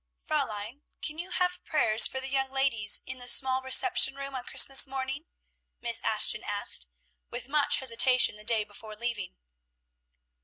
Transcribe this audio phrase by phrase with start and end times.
[0.17, 4.45] "Fräulein, can you have prayers for the young ladies in the small reception room on
[4.45, 5.27] Christmas morning?"
[5.79, 6.89] Miss Ashton asked
[7.29, 9.37] with much hesitation the day before leaving.